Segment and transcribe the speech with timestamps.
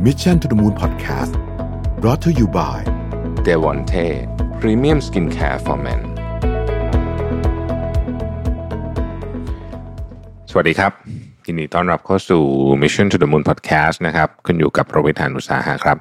[0.00, 1.32] Mission to the Moon Podcast
[2.00, 2.78] brought to you by
[3.46, 4.06] d e v o n t e
[4.60, 6.00] Premium Skincare for Men
[10.50, 10.92] สวัสดีครับ
[11.46, 12.42] ยินดีต้อนรับเข้าสู่
[12.82, 15.96] Mission to the Moon Podcast นะครับคุณอยู่กับโรเบิร์ตานุสาหะครับ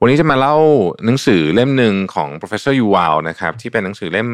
[0.00, 0.56] วันนี้จะมาเล่า
[1.04, 4.28] หนังสือเล่มหนึ่งของ professor Yuval นะครับที่เป็นหนังสือเล่ม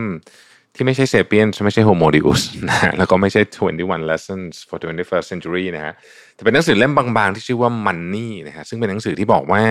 [0.78, 3.42] ที่ไม่ใช่ Sapiens ไม่ใช่ Homo Deus นะฮะแล้วก็ไม่ใช่
[3.76, 5.92] 21 Lessons for 21st Century นะฮะ
[6.34, 9.62] แต่เป็นหนังสือเล่มบางๆ ที่ชื่อว่า Money นะฮะซึ่งเป็นหนังสือที่บอกว่า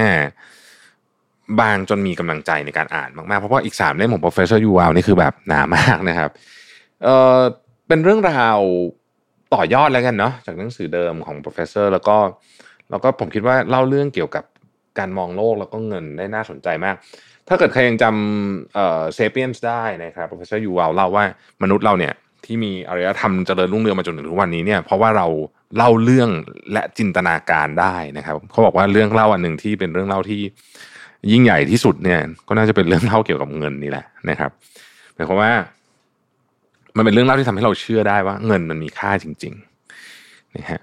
[1.59, 6.29] บางจนมีกำลังใจในการอ่านมากๆ เพราะว่าอีกสามเล่มของ professor Yuval นี่คือแบบหนามากนะครับ
[7.03, 7.41] เออ
[7.87, 8.59] เป็นเรื่องราว
[9.53, 12.17] ต่อยอดแล้วกันเนาะจากหนังสือเดิมของ professor แล้วก็
[12.89, 14.43] แล้วก็ผมคิดว่าเล่าเรื่องเกี่ยวกับ
[14.99, 16.95] การมองโลกแล้วก็เงินได้น่าสนใจมาก
[17.49, 21.25] ถ้าเกิดใครยังจำเอ่อ sapiens ได้นะครับ professor Yuval เล่าว่า
[21.63, 22.13] มนุษย์เราเนี่ย
[22.45, 25.27] ที่มีอารยธรรมเจริญรุ่งเรืองมาจนถึงทุกวันนี้เนี่ยเพราะว่าเรา
[25.75, 26.29] เล่าเรื่อง
[26.73, 30.41] และจินตนาการได้นะครับเขาบอกว่าเรื่องเล่าอันหนึ่งที่เป็นเรื่องเล่าที่
[31.31, 34.51] ยิ่งใหญ่ที่สุดเนี่ย ก็น่าจะเป็นเรื่องเล่าเกี่ยวกับเงินนี่แหละนะครับ
[35.15, 35.51] หมายความว่า
[36.97, 40.81] มันเป็นเรื่องเล่าที่ทำให้เราเชื่อได้ว่า เงินมันมีค่าจริงๆนะฮะ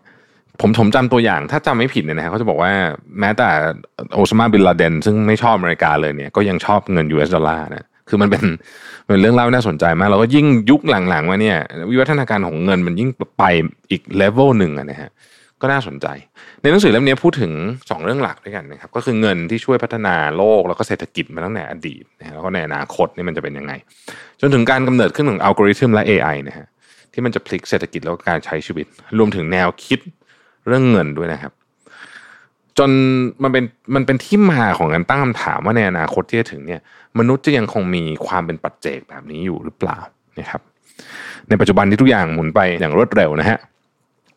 [0.61, 2.73] ผมผมจำตัวอย่างถ้าจำไม่ผิดเนี่ยนะฮะเขาจะบอกว่า
[3.21, 3.49] แม้แต่
[4.15, 8.45] โอซามาบินลาเดน ซึ่งไม่ชอบอเมริกาเลยเนี่ยก็ยังชอบเงิน US ดอลลาร์นะคือมันเป็น
[9.07, 11.59] เป็นเรื่องเล่าน่าสนใจมาก แล้วก็ยิ่งยุคหลังๆมาเนี่ย
[11.91, 13.45] วิวัฒนาการของเงินมันยิ่งไป
[13.91, 15.11] อีกเลเวลหนึ่งนะฮะ
[15.61, 16.07] ก็น่าสนใจ
[16.61, 23.73] ในหนังสือเล่มนี้พูดถึง 2 เรื่องหลักด้วยกันนะครับ ก็คือเงินที่ช่วยพัฒนาโลกแล้วก็เศรษฐกิจมาตั้งแต่อดีตนะแล้วก็ในอนาคตนี่มันจะเป็นยังไง
[24.41, 26.67] จนถึงการกำเนิดขึ้นของอัลกอริทึมและ AI นะฮะ
[27.13, 28.87] ที่มันจะพลิกเศรษฐกิจแล้วก็การใช้ชีวิต
[29.19, 30.01] รวมถึงแนวคิด
[30.67, 31.53] เรื่องเงินด้วยนะครับ
[32.79, 32.91] จน
[33.43, 36.81] มันเป็นมันเป็นที่มาของการตั้งคำถามว่าในอนาคตที่จะถึงเนี่ย
[37.19, 39.99] มนุษย์จะยังคงมีความเป็นปัจเจกแบบนี้อยู่หรือเปล่า
[40.39, 40.61] นะครับ
[41.49, 43.59] ในปัจจุบันที่ทุกอย่างหมุนไปอย่างรวดเร็วนะฮะ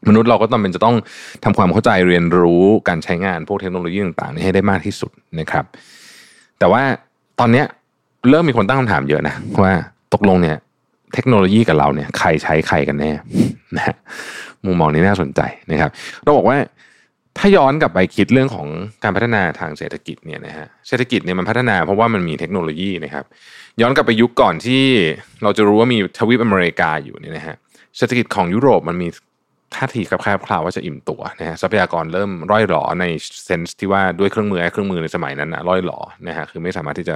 [0.07, 0.95] มนุษย์เราก็ต้องเป็นจะต้อง
[1.43, 5.65] ทำความเข้าใจเรียนรู้การใช้งานพวกเทคโนโลยีต่างๆนี้ให้ได้มากที่สุดนะครับ
[6.59, 6.83] แต่ว่า
[7.39, 7.65] ตอนเนี้ย
[8.29, 9.73] เริ่มมีคนตั้งคำถามเยอะนะว่า
[10.13, 10.57] ตกลงเนี่ย
[11.13, 13.11] เทคโนโลยีกับเราเนี่ย ใครใช้ใครกันแน่
[13.77, 13.95] นะ
[14.67, 15.41] มุมมองนี้น่าสนใจ
[15.71, 15.91] นะครับ
[16.23, 16.57] เราบอกว่า
[17.37, 18.67] ถ้าย้อนกลับไปคิดเรื่องของ
[19.03, 23.25] การพัฒนาทางเศรษฐกิจเนี่ยนะฮะเศรษฐกิจเนี่ยมันพัฒนาเพราะว่ามันมีเทคโนโลยีนะครับ
[23.81, 24.83] ย้อนกลับไปยุคก่อนที่
[25.43, 27.55] เราจะรู้ว่ามีทวีปอเมริกาอยู่เนี่ยนะฮะ
[27.97, 29.07] เศรษฐกิจของยุโรปมันมี
[29.75, 33.05] ท่าทีกับแคบคลาวว่าจะอิ่มตัวนะฮะทรัพยากรเริ่มร่อยหลอใน
[33.45, 37.15] เซนส์ที่ว่าด้วยเครื่องมือเครื่องมือในสมัยนั้นนะร่อยหลอนะฮะคือไม่สามารถที่จะ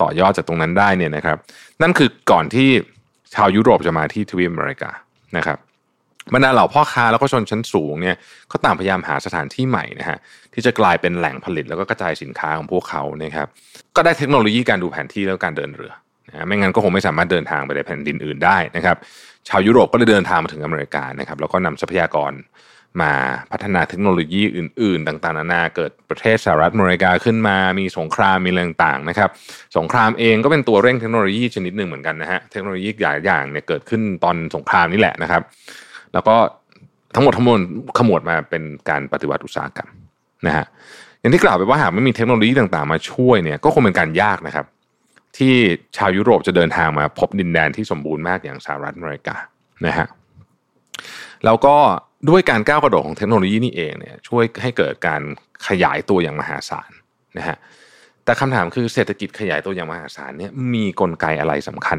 [0.00, 1.36] ต่อยอดจากตรงนั้นได้เนี่ยนะครับ
[1.82, 2.68] นั่นคือก่อนที่
[3.34, 4.90] ชาวยุโรปจะมาที่ทวีปอเมริกา
[5.36, 5.58] นะครับ
[6.34, 8.16] บรรดาเหล่าพ่อค้าแล้วก็ชนชั้นสูงเนี่ย
[8.48, 10.18] เขาต่างพยายามหาสถานที่ใหม่นะฮะ
[10.54, 13.46] ที่จะกลายเป็นแหล่งผลิตแล้วก็กระจายสินค้าของพวกเขานะครับ
[13.96, 15.92] ก็ได้เทคโนโลยีการดูแผนที่แล้วการเดินเรือ
[16.28, 18.96] นะไม่งั้นก็คงไม่สามารถเดินทางไปในแผ่นดินอื่นได้นะครับ
[19.48, 22.32] ชาวยุโรปก็เลยเดินทางมาถึงอเมริกานะครับแล้วก็นำทรัพยากร
[23.02, 23.12] มา
[23.52, 29.30] พัฒนาเทคโนโลยีอื่น ๆ ต่างๆนานาเกิดประเทศสหรัฐอเมริกาขึ้นมา มีสงครามมีอะไรต่างๆนะครับ
[29.76, 35.42] สงครามเองก็เป็นตัวเร่งเทคโนโลยีชนิดหนึ่งเหมือนกันนะฮะเทคโนโลยีหลายอย่างเนี่ยเกิดขึ้นตอนสงครามนี่แหละนะครับ
[36.14, 36.36] แล้วก็
[37.14, 37.60] ทั้งหมดทั้งมวล
[37.98, 39.90] ขมวดมาเป็นการปฏิวัติอุตสาหกรรม
[40.46, 40.66] นะฮะ
[41.20, 44.66] อย่างที่กล่าวไปว่าหากไม่มีเทคโนโลยีต่างๆมาช่วยเนี่ยก็คงเป็นการยากนะครับ
[45.36, 45.54] ที่
[45.96, 49.36] ชาวยุโรปจะเดินทางมาพบดินแดนที่สมบูรณ์มากอย่างสหรัฐอเมริกา
[49.86, 50.06] นะฮะ
[51.44, 51.76] แล้วก็
[52.28, 55.22] ด้วยการก้าวกระโดดของเทคโนโลยีนี่เองเนี่ยช่วยให้เกิดการ
[55.66, 56.90] ขยายตัวอย่างมหาศาล
[57.38, 57.56] นะฮะ
[58.24, 61.98] แต่คำถามคือเศรษฐกิจขยายตัวอย่างมหาศาลเนี่ยมีกลไกอะไรสำคัญ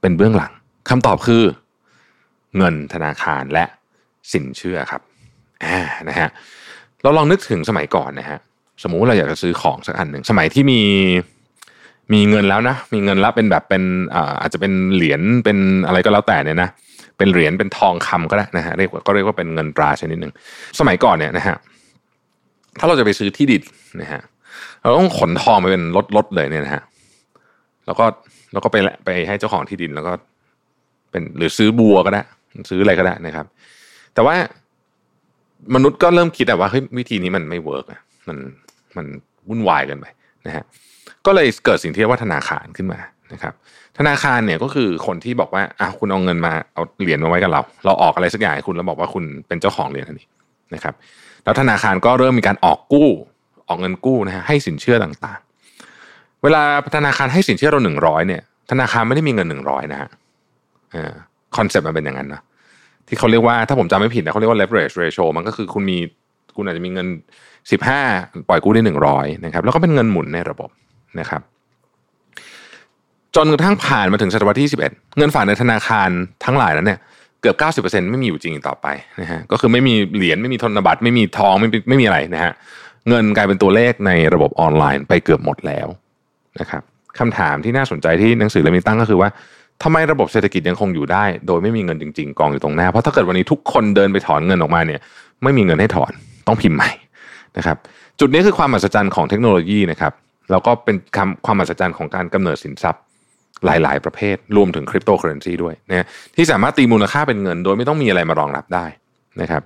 [0.00, 0.52] เป็นเบื้องหลัง
[0.90, 1.42] คำตอบคือ
[2.56, 3.64] เงินธนาคารและ
[4.32, 5.02] สินเชื่อครับ
[5.64, 5.78] อ่า
[6.08, 6.28] นะฮะ
[7.02, 8.38] เราลองนึกถึงสมัยก่อนนะฮะ
[8.82, 10.80] สมมุติเราอยากจะซื้อของสักอันหนึ่งสมัยที่มี
[12.12, 13.82] มีเงินแล้วนะ มีเงินแล้วเป็นแบบเป็น
[14.40, 16.70] อาจจะเป็นเหรียญเป็นอะไรก็แล้วแต่เนี่ยนะ
[17.18, 20.32] เป็นเหรียญเป็นทองคำก็ได้นะฮะเรียกว่าก็เรียกว่าเป็นเงินตราชนิดหนึ่ง
[20.78, 21.56] สมัยก่อนเนี่ยนะฮะ
[22.78, 23.62] ถ้าเราจะไปซื้อที่ดิน
[24.00, 24.20] นะฮะ
[24.80, 26.82] เราต้องขนทองไปเป็นรถรถเลยเนี่ยนะฮะ
[27.86, 28.04] แล้วก็
[28.52, 30.12] แล้วก็ไปไปให้เจ้าของที่ดินแล้วก็
[31.10, 32.22] เป็นหรือซื้อวัวก็ได้
[32.68, 33.46] ซื้ออะไรก็ได้นะครับ
[34.14, 34.36] แต่ว่า
[35.74, 38.36] มนุษย์ก็เริ่มคิดแต่ว่าเฮ้ยวิธีนี้มันไม่ work อะมัน
[38.96, 39.06] มัน
[39.48, 40.06] วุ่นวายกันไป
[40.46, 40.64] นะฮะ
[41.26, 43.00] ก็เลยเกิดสิ่งที่เรียกว่าธนาคารขึ้นมา
[43.32, 43.54] นะครับ
[43.98, 50.26] ธนาคารเนี่ยก็คือคนที่บอกว่าอะคุณเอาเงินมาเอาเหรียญมาไว้กับเรา เราออกอะไรสักอย่างให้คุณแล้วบอกว่าคุณเป็นเจ้าของเหรียญทันที
[50.74, 50.94] นะครับ
[51.44, 53.08] แล้วธนาคารก็เริ่มมีการออกกู้
[53.68, 56.62] ออกเงินกู้นะฮะให้สินเชื่อต่างๆ เวลา
[56.96, 60.10] ธนาคารให้สินเชื่อเราหนึ่งร้อยเนี่ย ธนาคารไม่ได้มีเงินหนึ่งร้อยนะฮะ
[61.56, 62.40] concept มันเป็นอย่างนั้นนะ
[63.08, 65.98] ที่เขาเรียกว่าถ้าผมจำไม่ผิดนะเขาเรียกว่า leverage ratio มันก็คือคุณมี
[66.56, 67.06] คุณอาจจะมีเงิน
[67.70, 68.00] สิบห้า
[68.48, 70.70] ปล่อยกู้ได้หนึ่งร้อยนะครับแล้วก็เป็นเงินหมุนในระบบ
[71.20, 71.42] นะครับ
[73.36, 76.08] จนกระทั่งผ่านมาถึงศตวรรษที่สิบเอ็ดเงินฝากในธนาคาร
[76.44, 76.98] ทั้งหลายนั้นเนี่ย
[77.40, 78.86] เกือบเก้าสิบเปอร์เซ็นต์ไม่มีอยู่จริงต่อไป
[79.20, 82.52] นะฮะก็คือไม่มีเหรียญไม่มีธนบัตรไม่มีทองไม่ไม่มีอะไรนะฮะ
[83.08, 85.88] เงินกลายเป็นตัวเลขในระบบออนไลน์ไปเกือบหมดแล้ว
[86.60, 86.82] นะครับ
[87.18, 89.28] คำถามที่น่าสนใจที่หนังสือเล่มนี้ตั้งก็คือว่า
[89.82, 95.00] ทำไมระบบเศรษฐกิจยังคงอยู่ได้ โดยไม่มีเงินจริง ๆ กองอยู่ตรงหน้า เพราะถ้าเกิดวันนี้ทุกคนเดินไปถอนเงินออกมาเนี่ย
[95.42, 96.12] ไม่มีเงินให้ถอน
[96.46, 96.90] ต้องพิมพ์ใหม่
[97.56, 97.76] นะครับ
[98.20, 100.12] จุดนี้คือความมหัศจรรย์ของเทคโนโลยีนะครับ
[100.50, 103.02] แล้วก็เป็นคำความมหัศจรรย์ของการกำเนิดสินทรัพย์
[103.64, 106.06] หลาย ๆ ประเภท รวมถึงคริปโตเคอเรนซีด้วยนะ
[106.36, 108.86] ที่สามารถตีมูลค่าเป็นเงิน โดยไม่ต้องมีอะไรมารองรับได้
[109.40, 109.62] นะครับ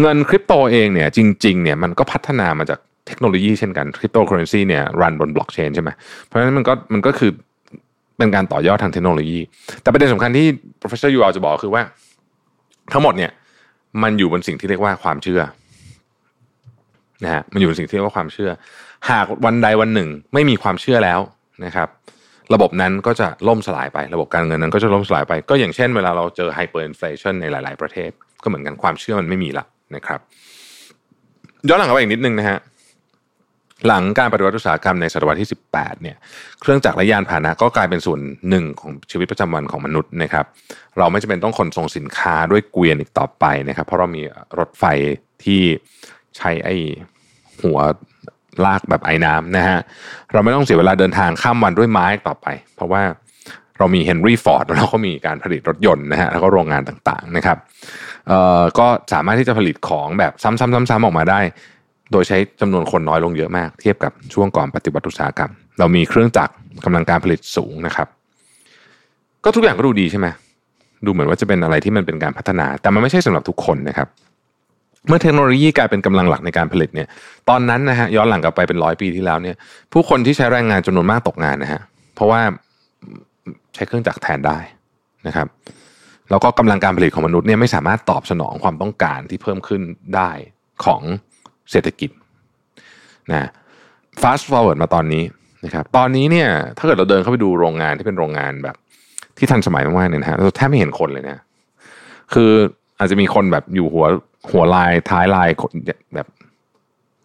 [0.00, 5.90] เงินคริปโตเองเนี่ยจริง ๆ เนี่ยมันก็พัฒนามาจากเทคโนโลยีเช่นกันคริปโตเคอเรนซีเนี่ยรันบนบล็อกเชนใช่ไหม
[6.26, 7.30] เพราะฉะนั้นมันก็มันก็คือ
[8.20, 9.38] เป็นการต่อยอดทางเทคโนโลยี
[9.82, 10.46] แต่ประเด็นสำคัญที่
[10.80, 11.82] professor ยูอจะบอกคือว่า
[12.92, 13.30] ทั้งหมดเนี่ย
[14.02, 15.40] มันอยู่บนสิ่งที่เรียกว่าความเชื่อ
[17.24, 18.50] นะฮะมันอยู่บนสิ่งที่เรียกว่าความเชื่อ
[19.10, 21.20] หากวันใดวันหนึ่งไม่มีความเชื่อแล้ว
[21.64, 21.88] นะครับ
[22.54, 28.10] ระบบนั้นก็จะล่มสลายไประบบการเงินนั้นก็จะล่มสลายไป ก็อย่างเช่นเวลาเราเจอ hyperinflation ในหลาย ๆ ประเทศ
[28.42, 29.64] ก็เหมือนกันความเชื่อมันไม่มีละ
[29.96, 30.20] นะครับ
[31.68, 32.58] ย้อนหลังไปอีกนิดนึงนะฮะ
[33.86, 36.16] หลังการปฏิวัติอุตสาหกรรมในศตวรรษที่ 18 เนี่ย
[36.60, 40.44] เครื่องจักรและยานพาหนะก็กลายเป็นส่วนหนึ่งของชีวิตประจำวันของมนุษย์นะครับ
[40.98, 44.22] เราไม่จำเป็นต้องขนส่งสินค้าด้วยเกวียนอีกต่อไปนะครับ เพราะเรามี
[44.58, 44.84] รถไฟ
[45.44, 45.62] ที่
[46.36, 46.76] ใช้ไอ้
[47.62, 47.78] หัว
[48.64, 49.78] ลากแบบไอ้น้ำนะฮะ
[50.32, 52.46] เราไม่ต้องเสียเวลาเดินทางข้ามวันด้วยไม้ต่อไป
[52.76, 53.02] เพราะว่า
[53.78, 57.58] เรามีเฮนรี่ฟอร์ดแล้วเราก็มีการผลิตรถยนต์นะฮะ แล้วก็โรงงานต่างๆนะครับ
[58.28, 61.40] เอ่อ ก็สามารถที่จะผลิตของแบบซ้ำๆๆๆออกมาได้
[62.12, 66.54] โดยใช้จำนวนคนน้อยลงเยอะมาก เทียบกับช่วงก่อนปฏิวัติอุตสาหกรรม เรามีเครื่องจักร
[66.84, 68.08] กำลังการผลิตสูงนะครับ
[69.44, 70.26] ก็ทุกอย่างก็ดูดีใช่ไหม
[71.04, 74.08] ดูเหมือนว่าจะเป็นอะไรที่มันเป็นการพัฒนา แต่มันไม่ใช่สำหรับทุกคนนะครับ
[75.08, 77.08] เมื่อเทคโนโลยีกลายเป็นกำลังหลักในการผลิตเนี่ย
[77.48, 79.56] ตอนนั้นนะฮะย้อนหลังกลับไปเป็นร้อยปีที่แล้วเนี่ย
[79.92, 81.80] ผู้คนที่ใช้แรงงานจำนวนมากตกงานนะฮะ
[82.14, 82.40] เพราะว่า
[83.74, 84.58] ใช้เครื่องจักรแทนได้
[85.26, 85.46] นะครับ
[86.30, 89.82] แล้วก็กำลังการผลิตของมนุษย์เนี่ยไม่สามารถตอบสนองความต้องการที่เพิ่มขึ้น
[90.16, 90.30] ได้
[90.84, 91.02] ของ
[91.70, 92.10] เศรษฐกิจ
[93.30, 93.48] นะ
[94.22, 95.22] fast forward มาตอนนี้
[95.64, 98.76] นะครับ ตอนนี้เนี่ยถ้าเกิดเราเดินเข้าไปดูโรงงานที่เป็นโรงงานแบบ
[99.38, 101.36] ที่ทันสมัยมากๆเนี่ยนะฮะเราแทบไม่เห็นคนเลยนะ
[102.34, 102.50] คือ
[102.98, 104.06] อาจจะมีคนแบบอยู่หัว
[104.50, 105.48] หัวลายท้ายลาย
[106.14, 106.26] แบบ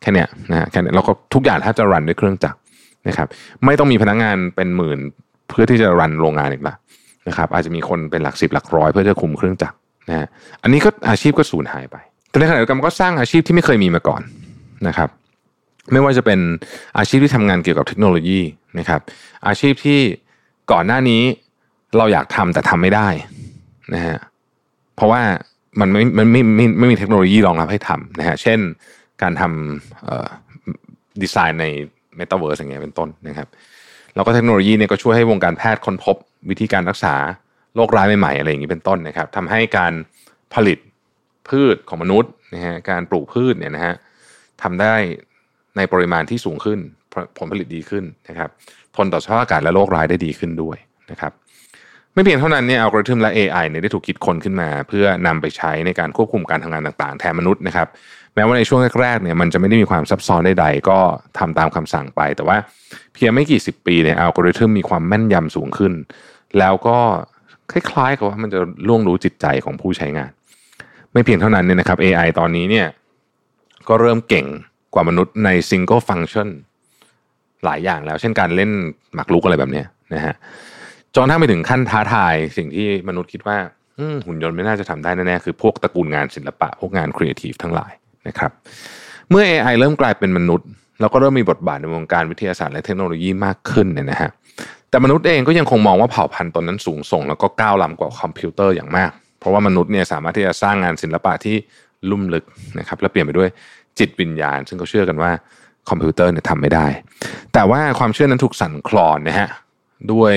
[0.01, 2.57] แค่เนี้ยนะฮะแค่นี้แล้วก็ทุกอย่างแทบจะรันด้วยเครื่องจักร
[3.07, 3.27] นะครับ
[3.65, 4.99] ไม่ต้องมีพนักงานเป็นหมื่น
[5.49, 6.75] เพื่อที่จะรันโรงงานอีกละ
[7.27, 9.77] นะครับ อาจจะมีคนเป็นหลักสิบหลักร้อยเพื่อจะคุมเครื่องจักร
[10.09, 10.27] นะฮะ
[10.63, 11.97] อันนี้ก็อาชีพก็สูญหายไป
[12.35, 14.21] แต่ในขณะเดียวกันก็สร้างอาชีพที่ไม่เคยมีมาก่อน
[14.87, 15.09] นะครับ
[15.91, 16.39] ไม่ว่าจะเป็น
[16.97, 18.39] อาชีพที่ทำงานเกี่ยวกับเทคโนโลยี
[18.79, 19.01] นะครับ
[19.47, 19.99] อาชีพที่
[20.71, 21.21] ก่อนหน้านี้
[21.97, 23.07] เราอยากทำแต่ทำไม่ได้
[23.93, 24.17] นะฮะ
[24.95, 25.21] เพราะว่า
[25.79, 28.59] มันไม่มันไม่ไม่ไม่มีเทคโนโลยีรองรับให้ทำนะฮะเช่น
[29.21, 31.65] การทำดีไซน์ใน
[32.15, 33.47] เมตาเวิร์สอย่างเงี้ยเป็นต้นนะครับ
[34.15, 36.15] แล้วก็เทคโนโลยีเนี่ยก็ช่วยให้วงการแพทย์ค้นพบ
[36.49, 37.15] วิธีการรักษา
[37.75, 39.93] โรคร้ายใหม่ๆอะไรอย่างนี้เป็นต้นนะครับทำให้การ
[40.55, 40.79] ผลิต
[41.49, 43.95] พืชของมนุษย์นะฮะการปลูกพืชเนี่ยนะฮะ
[44.63, 44.95] ทำได้
[45.77, 46.79] ในปริมาณที่สูงขึ้น
[47.37, 48.49] ผลผลิตดีขึ้นนะครับ
[48.95, 50.77] ทนต่อสภาพอากาศและโรคร้ายได้ดีขึ้นด้วย
[51.11, 51.31] นะครับ
[52.13, 57.87] ไม่เพียงเท่านั้นเนี่ยอัลกอริทึมและ AI เนี่ยได้ถูกคิดค้นขึ้นมา เพื่อนำไปใช้ในการควบคุมการทำงานต่างๆ แทนมนุษย์นะครับ
[58.35, 60.99] แม้ว่าในช่วงแรกๆเนี่ยมันจะไม่ได้มีความซับซ้อนใดๆก็
[61.39, 62.57] ทำตามคำสั่งไป แต่ว่า
[63.13, 65.93] เพียงไม่กี่สิบปีเนี่ยอัลกอริทึมมีความแม่นยำสูงขึ้น
[66.59, 66.97] แล้วก็
[67.71, 70.31] คล้ายๆกับว่ามันจะล่วงรู้จิตใจของผู้ใช้งาน
[71.15, 72.87] ไม่เพียงเท่านั้นเนี่ยนะครับ AI ตอนนี้เนี่ย
[73.87, 74.45] ก็เริ่มเก่ง
[74.93, 76.47] กว่ามนุษย์ใน single function
[77.65, 78.71] หลายอย่างแล้ว เช่นการเล่น
[79.15, 80.35] หมากรุกอะไรแบบนี้นะฮะ
[81.15, 83.57] จนถ้าไปถึงขั้นท้าทายสิ่งที่มนุษย์คิดว่า
[84.27, 87.93] หุ่นยนต์ไม่น่าจะทำได้แน่ๆคือพวกตระกูลงานศิลปะ พวกงานครีเอทีฟทั้งหลาย
[88.27, 88.51] นะครับ
[89.29, 90.67] เมื่อ AI เริ่มกลายเป็นมนุษย์
[90.99, 94.29] แล้วก็เริ่มมีบทบาทในวงการวิทยาศาสตร์และเทคโนโลยีมากขึ้นเนี่ยนะฮะ
[94.89, 99.11] แต่มนุษย์เองก็ยังคงมองว่าเผ่าพันธุ์ตนนั้นสูงส่ง แล้วก็ก้าวล้ำกว่าคอมพิวเตอร์อย่างมาก
[99.45, 101.55] เพราะว่ามนุษย์เนี่ยสามารถที่จะสร้างงานศิลปะที่
[102.09, 102.45] ลุ่มลึก
[102.79, 103.49] นะครับและเปี่ยมไปด้วย
[103.99, 105.31] จิตวิญญาณ ซึ่งเขาเชื่อกันว่า
[105.89, 106.87] คอมพิวเตอร์เนี่ยทำไม่ได้
[107.53, 109.49] แต่ว่าความเชื่อนั้นถูกสั่นคลอนนะฮะ
[110.13, 110.35] ด้วย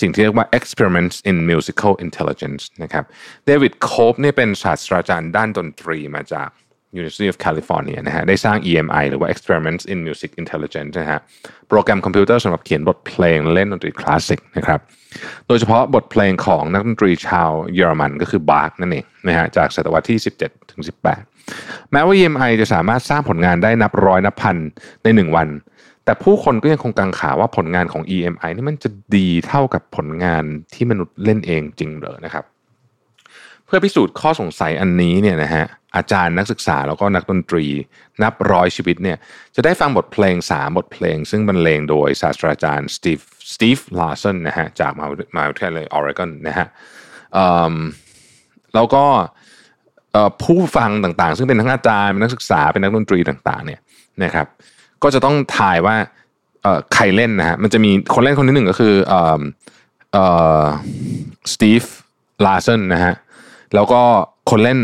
[0.00, 3.04] สิ่งที่เรียกว่า experiments in musical intelligence นะครับ
[3.46, 6.48] เดวิดโคปเนี่ยเป็นศาสตราจารย์ด้านดนตรีมาจาก
[6.98, 11.20] University of California นะฮะได้สร้าง EMI หรือว่า Experiments in Music Intelligence นะฮะ
[11.68, 14.80] โปรแกรมคอมพิวเตอร์สำหรับเขียนบทเพลงเล่นดนตรีคลาสสิกนะครับ
[15.48, 20.82] โดยเฉพาะบทเพลงของนักดนตรีชาวเยอรมันก็คือบาร์กนั่นเองนะฮะจากศตวรรษที่ 17ถึง
[21.36, 24.56] 18 แม้ว่า EMI จะสามารถสร้างผลงานได้นับร้อยนับพัน
[25.02, 25.48] ในหนึ่งวัน
[26.04, 32.44] แต่ผู้คนก็ยังคงกังขาว่าผลงานของ EMI นี่มันจะดีเท่ากับผลงานที่มนุษย์เล่นเองจริงเหรอนะครับ
[33.74, 35.64] เพื่อพิสูจน์ข้อสงสัยอันนี้เนี่ยนะฮะ
[35.96, 37.66] อาจารย์นักศึกษาแล้วก็นักดนตรี
[38.22, 39.18] นับร้อยชีวิตเนี่ย
[39.54, 43.18] จะได้ฟังบทเพลงสามบทเพลง ซึ่งบรรเลงโดยศาสตราจารย์สตีฟ
[43.52, 45.06] สตีฟลาร์สันนะฮะจากมหา
[45.50, 46.66] วิทยาลัยออริกอนนะฮะ
[48.74, 49.04] แล้วก็
[50.42, 53.80] ผู้ฟังต่างๆ ซึ่งเป็นทั้งอาจารย์เป็นนักศึกษาเป็นนักดนตรีต่างๆเนี่ย
[54.24, 54.46] นะครับ
[55.02, 55.96] ก็จะต้องทายว่า
[56.94, 58.94] ใครเล่นนะฮะมันจะมีคนเล่นคนที่หนึ่งก็คือ
[61.52, 61.82] สตีฟ
[62.46, 63.14] ลาร์สันนะฮะ
[63.74, 64.00] แล้วก็
[64.50, 64.78] คนเล่น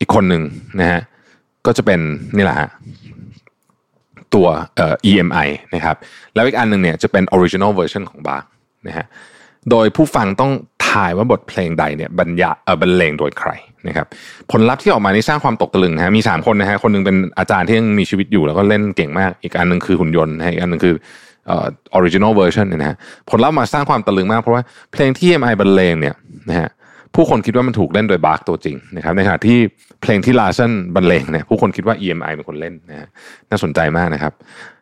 [0.00, 0.42] อีกคนหนึ่ง
[0.80, 1.00] นะฮะ
[1.66, 2.00] ก็จะเป็น
[2.36, 2.68] นี่แหละฮะ
[4.34, 5.96] ตัวเอ่อ EMI นะครับ
[6.34, 8.44] แล้วอีกอันหนึ่งเนี่ยจะเป็น original version ของบาค
[8.86, 9.06] นะฮะ
[9.70, 10.52] โดยผู้ฟังต้อง
[10.88, 13.50] ทายว่าบทเพลงใดเนี่ยบรรยาเออบรรเลงโดยใคร
[13.88, 14.06] นะครับ
[14.50, 20.94] ผลลัพธ์ที่ออกมานี่สร้างความตกตะลึงนะฮะมี 3 คนนะฮะคนหนึ่งเป็นอาจารย์ที่ยังมีชีวิตอยู่แล้วก็เล่นเก่งมาก อีกอันหนึ่งคือหุ่นยนต์นะฮะอีกอันหนึ่งคือ
[21.46, 21.66] เอ่อ
[21.98, 22.96] original version เนี่ยนะฮะ
[23.30, 26.14] ผลลัพธ์มาสร้างความตะลึงมากเพราะว่าเพลงที่ EMI บรรเลงเนี่ย
[26.48, 26.68] นะฮะ
[27.16, 29.58] ผู้คนคิดว่ามันถูกเล่นโดยบาร์กตัวจริงนะครับในขณะที่
[30.02, 33.08] เพลงที่ลาเซนบรรเลงเนี่ยผู้คนคิดว่า EMI เป็นคนเล่นนะฮะ
[33.50, 34.32] น่าสนใจมากนะครับ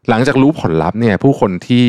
[0.09, 1.87] หลังจากรู้ผลลัพธ์เนี่ยผู้คนที่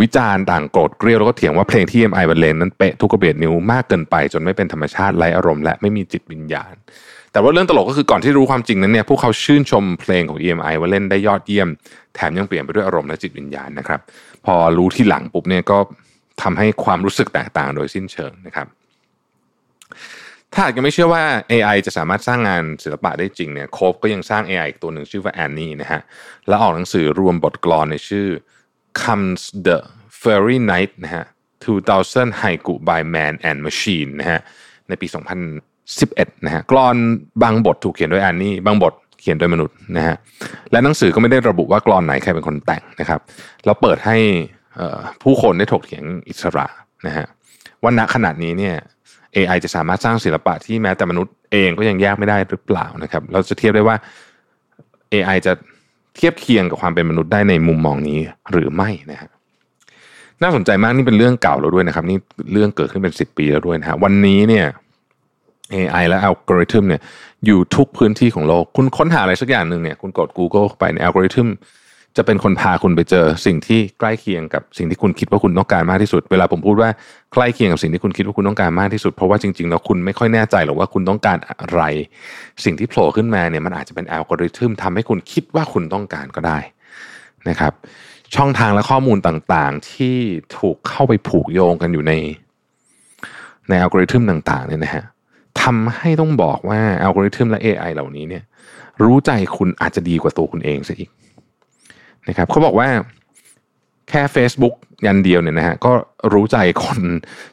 [0.00, 6.74] วิจารณ์ต่างโกรธเกลียวแล้วก็เถียงว่าเพลงที่ EMI บรรเลงนั้นเป๊ะทุกกระเบียดนิ้วมากเกินไป จนไม่เป็นธรรมชาติไร้อารมณ์และไม่มีจิตวิญญาณ
[7.32, 11.68] แต่ว่าเรื่องตลกก็คือก่อนที่รู้ความจริงนั้นเนี่ยพวกเขาชื่นชมเพลงของ EMI ว่าเล่นได้ยอดเยี่ยม
[12.14, 14.00] แถมยังเปลี่ยนไปด้วยอารมณ์และจิตวิญญาณนะครับ
[14.46, 15.78] พอรู้ที่หลังปุ๊บเนี่ยก็
[16.42, 18.66] ทำให้ความรู้สึกแตกต่างโดยสิ้นเชิงนะครับ
[20.52, 26.00] ถ้าหากยังไม่เชื่อว่า AI จะสามารถสร้างงานศิลปะได้จริงเนี่ยโคฟก็ยังสร้าง AI อีกตัวหนึ่งชื่อว่าแอนนี่นะฮะ
[26.48, 28.26] แล้วออกหนังสือรวมบทกลอนในชื่อ
[29.00, 29.78] Comes the
[30.20, 31.24] Fairy Night นะฮะ
[31.82, 34.40] 2000 Haiku by Man and Machine นะฮะ
[34.88, 35.06] ในปี
[35.76, 36.96] 2011 นะฮะกลอน
[37.42, 40.16] บางบทถูกเขียนโดยแอนนี่บางบทเขียนโดยมนุษย์นะฮะ
[40.72, 43.20] และหนังสือก็ไม่ได้ระบุว่ากลอนไหนใครเป็นคนแต่งนะครับ
[43.64, 44.16] แล้วเปิดให้
[45.22, 46.66] ผู้คนได้ถกเถียงอิสระ
[47.06, 47.26] นะฮะ
[47.82, 48.76] ว่าณขนาดนี้เนี่ย
[49.36, 53.96] AI จะสามารถสร้างศิลปะที่แม้แต่มนุษย์เองก็ยังแยกไม่ได้หรือเปล่านะครับ เราจะเทียบได้ว่า
[55.12, 55.52] AI จะ
[56.16, 58.18] เทียบเคียงกับความเป็นมนุษย์ได้ในมุมมองนี้
[58.52, 59.30] หรือไม่นะฮะ
[60.42, 62.18] น่าสนใจมากนี่เป็นเรื่องเก่าแล้วด้วยนะครับ นี่
[62.52, 64.66] เรื่องเกิดขึ้นเป็น 10 ปีแล้วด้วยนะฮะวันนี้เนี่ย
[65.74, 67.00] AI และอัลกอริทึมเนี่ย
[67.46, 71.48] อยู่ทุกพื้นที่ของโลก คุณค้นหาอะไรสักอย่างหนึ่งเนี่ย คุณกด Google เข้าไปในอัลกอริทึม
[72.16, 76.90] จะเป็นคนพาคุณไปเจอสิ่งที่ใกล้เคียงกับสิ่งที่คุณคิดว่าคุณต้องการมากที่สุด เวลาผมพูดว่า
[77.32, 81.80] ใกล้เคียงกับสิ่งที่คุณคิดว่าคุณต้องการมากที่สุด เพราะว่าจริงๆแล้วคุณไม่ค่อยแน่ใจหรอกว่าคุณต้องการอะไร
[82.64, 86.58] สิ่งที่โผล่ขึ้นมาเนี่ยมันอาจจะเป็นอัลกอริทึมทำให้คุณคิดว่าคุณต้องการก็ได้
[87.48, 87.72] นะครับ
[88.36, 90.16] ช่องทางและข้อมูลต่างๆ ที่
[90.58, 92.12] ถูกเข้าไปผูกโยงกันอยู่ใน
[93.68, 95.04] ในอัลกอริทึมต่างๆเนี่ยนะฮะ
[95.62, 98.44] ทำให้ต้องบอกว่าอัลกอริทึมและ AI เหล่านี้เนี่ย
[99.02, 101.10] รู้ใจคุณอาจจะดีกว่าตัวคุณเองซะอีก
[102.28, 102.88] นะครับเขาบอกว่า
[104.10, 104.74] แค่ Facebook
[105.06, 105.92] ยันเดียวเนี่ยนะฮะก็
[106.32, 107.00] รู้ใจคน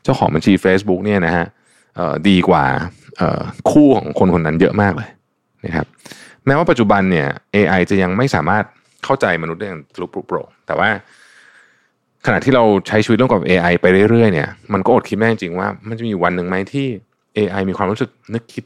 [0.04, 1.46] เจ้าของบัญชี Facebook เนี่ยนะฮะ
[2.30, 2.66] ดีกว่า
[3.72, 5.10] คู่ของคนคนนั้นเยอะมากเลย
[5.66, 5.86] นะครับ
[6.46, 8.64] แม้ว่าปัจจุบันเนี่ย AI จะยังไม่สามารถ
[9.04, 10.90] เข้าใจมนุษย์ได้อย่างทะลุปรุโปร่งแต่ว่า
[12.26, 16.88] ขณะที่เราใช้ชีวิตร่วมกับ AI ไปเรื่อยๆเนี่ยมันก็อดคิดไม่ได้จริงว่า มันจะมีวันหนึ่งไหมที่
[17.38, 18.64] AI มีความรู้สึกนึกคิด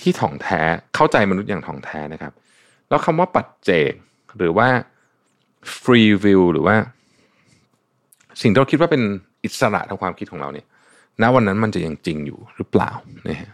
[0.00, 0.60] ที่ถ่องแท้
[0.94, 2.32] เข้าใจมนุษย์อย่างถ่องแท้นะครับ
[2.88, 3.92] แล้วคำว่าปัจเจก
[4.38, 4.68] หรือว่า
[5.82, 6.76] free will หรือว่า
[8.42, 9.02] สิ่งที่เราคิดว่าเป็น
[9.44, 10.66] อิสระทางความคิดของเราเนี่ย
[11.22, 12.90] ณวันนั้นมันจะยังจริงอยู่หรือเปล่า
[13.28, 13.50] นะฮะ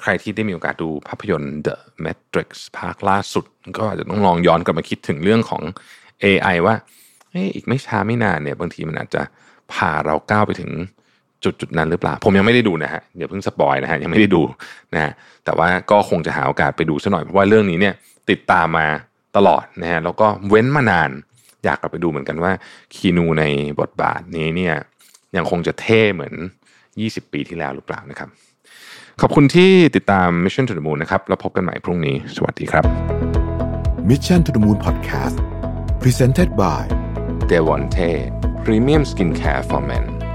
[0.00, 3.44] ใครที่ได้มีโอกาสดูภาพยนตร์ The Matrix ภาคล่าสุด
[3.78, 5.62] ก็อาจจะต้องลองย้อนกลับมาคิดถึงเรื่องของ
[6.24, 6.74] AI ว่า
[7.30, 9.22] เอ้อีกไม่ช้าไม่นานเนี่ยบางทีมันอาจจะ
[9.72, 10.70] พาเราก้าวไปถึง
[11.44, 14.42] จุดจุดนั้นหรือเปล่า ผมยังไม่ได้ดูนะฮะอย่าเพิ่งสปอยนะฮะยังไม่ได้ดู
[14.94, 15.12] นะฮะ
[15.44, 17.94] แต่ว่าก็คงจะหาโอกาสไปดูซะหน่อยเพราะว่าเรื่องนี้เนี่ย
[18.30, 18.86] ติดตามมา
[19.36, 21.10] ตลอดนะฮะแล้วก็เว้นมานาน
[21.64, 22.52] อยากกลับไปดูเหมือนกันว่า
[22.94, 23.44] คีนูใน
[23.80, 24.74] บทบาทนี้เนี่ย
[25.36, 26.34] ยังคงจะเท่เหมือน
[26.88, 28.28] 20 ปีที่แล้วหรือเปล่านะครับ
[29.20, 32.84] ขอบคุณที่ติดตาม Mission to the Moon นะครับ แล้วพบกันใหม่พรุ่งนี้ สวัสดีครับ
[34.10, 35.36] Mission to the Moon Podcast
[36.02, 36.84] Presented by
[37.50, 38.10] d e v o n t e
[38.64, 40.27] Premium Skincare for Men